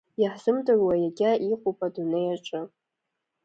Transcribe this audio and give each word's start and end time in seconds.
Иаҳзымдыруа 0.21 0.93
иагьа 1.03 1.31
ыҟоуп 1.53 1.79
адунеи 1.85 2.27
аҿы. 2.35 2.61